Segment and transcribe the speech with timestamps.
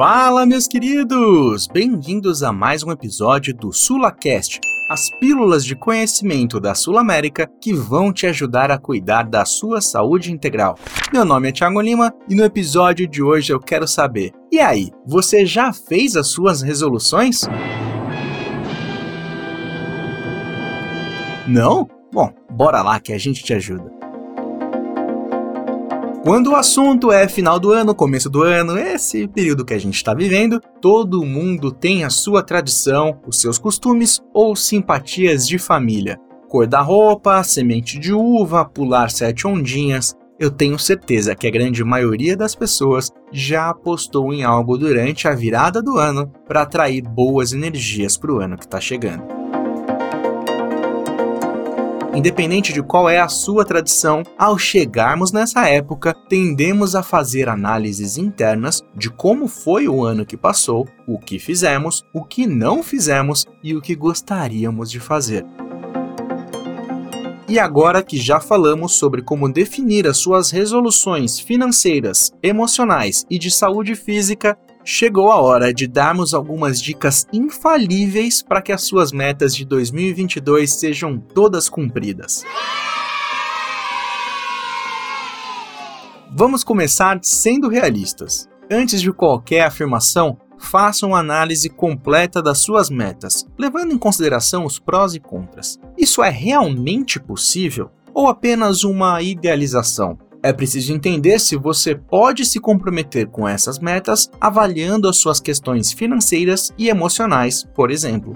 [0.00, 1.66] Fala, meus queridos!
[1.66, 7.74] Bem-vindos a mais um episódio do SulaCast, as pílulas de conhecimento da Sul América que
[7.74, 10.78] vão te ajudar a cuidar da sua saúde integral.
[11.12, 14.90] Meu nome é Thiago Lima e no episódio de hoje eu quero saber: e aí,
[15.06, 17.42] você já fez as suas resoluções?
[21.46, 21.86] Não?
[22.10, 23.99] Bom, bora lá que a gente te ajuda.
[26.22, 29.94] Quando o assunto é final do ano, começo do ano, esse período que a gente
[29.94, 36.18] está vivendo, todo mundo tem a sua tradição, os seus costumes ou simpatias de família.
[36.46, 40.14] Cor da roupa, semente de uva, pular sete ondinhas.
[40.38, 45.34] Eu tenho certeza que a grande maioria das pessoas já apostou em algo durante a
[45.34, 49.39] virada do ano para atrair boas energias para o ano que está chegando.
[52.12, 58.18] Independente de qual é a sua tradição, ao chegarmos nessa época, tendemos a fazer análises
[58.18, 63.46] internas de como foi o ano que passou, o que fizemos, o que não fizemos
[63.62, 65.46] e o que gostaríamos de fazer.
[67.48, 73.50] E agora que já falamos sobre como definir as suas resoluções financeiras, emocionais e de
[73.52, 79.54] saúde física, chegou a hora de darmos algumas dicas infalíveis para que as suas metas
[79.54, 82.44] de 2022 sejam todas cumpridas.
[86.32, 88.48] Vamos começar sendo realistas.
[88.70, 94.78] Antes de qualquer afirmação, faça uma análise completa das suas metas, levando em consideração os
[94.78, 95.78] prós e contras.
[95.98, 100.18] Isso é realmente possível ou apenas uma idealização?
[100.42, 105.92] É preciso entender se você pode se comprometer com essas metas avaliando as suas questões
[105.92, 108.34] financeiras e emocionais, por exemplo.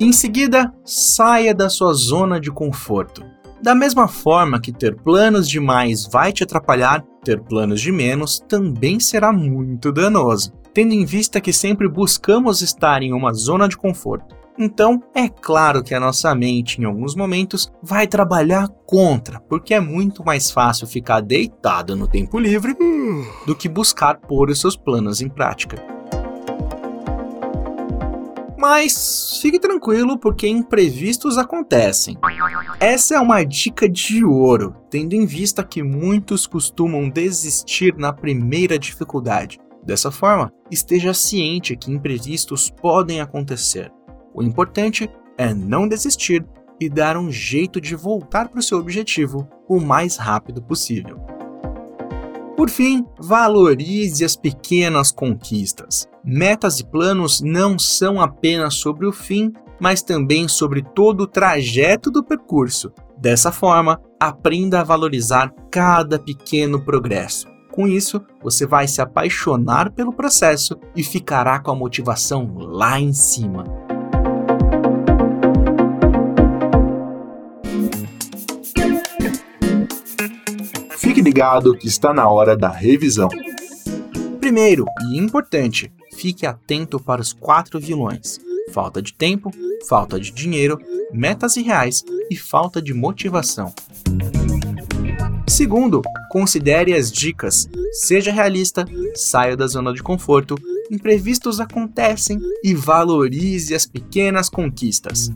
[0.00, 3.22] Em seguida, saia da sua zona de conforto.
[3.62, 8.98] Da mesma forma que ter planos demais vai te atrapalhar, ter planos de menos também
[8.98, 14.41] será muito danoso, tendo em vista que sempre buscamos estar em uma zona de conforto.
[14.58, 19.80] Então, é claro que a nossa mente, em alguns momentos, vai trabalhar contra, porque é
[19.80, 22.76] muito mais fácil ficar deitado no tempo livre
[23.46, 25.82] do que buscar pôr os seus planos em prática.
[28.58, 32.16] Mas fique tranquilo, porque imprevistos acontecem.
[32.78, 38.78] Essa é uma dica de ouro, tendo em vista que muitos costumam desistir na primeira
[38.78, 39.58] dificuldade.
[39.82, 43.90] Dessa forma, esteja ciente que imprevistos podem acontecer.
[44.34, 46.44] O importante é não desistir
[46.80, 51.20] e dar um jeito de voltar para o seu objetivo o mais rápido possível.
[52.56, 56.08] Por fim, valorize as pequenas conquistas.
[56.24, 62.10] Metas e planos não são apenas sobre o fim, mas também sobre todo o trajeto
[62.10, 62.92] do percurso.
[63.18, 67.48] Dessa forma, aprenda a valorizar cada pequeno progresso.
[67.72, 73.12] Com isso, você vai se apaixonar pelo processo e ficará com a motivação lá em
[73.12, 73.64] cima.
[81.32, 83.30] Ligado que está na hora da revisão.
[84.38, 88.38] Primeiro, e importante, fique atento para os quatro vilões:
[88.70, 89.50] falta de tempo,
[89.88, 90.78] falta de dinheiro,
[91.10, 93.72] metas irreais e falta de motivação.
[95.48, 97.66] Segundo, considere as dicas.
[97.92, 100.56] Seja realista, saia da zona de conforto,
[100.90, 105.32] imprevistos acontecem e valorize as pequenas conquistas.